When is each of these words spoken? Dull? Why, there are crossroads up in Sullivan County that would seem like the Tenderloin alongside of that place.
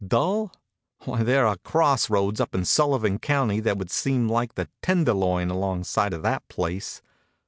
Dull? 0.03 0.51
Why, 1.05 1.21
there 1.21 1.45
are 1.45 1.57
crossroads 1.57 2.41
up 2.41 2.55
in 2.55 2.65
Sullivan 2.65 3.19
County 3.19 3.59
that 3.59 3.77
would 3.77 3.91
seem 3.91 4.27
like 4.27 4.55
the 4.55 4.67
Tenderloin 4.81 5.51
alongside 5.51 6.13
of 6.13 6.23
that 6.23 6.41
place. 6.47 7.03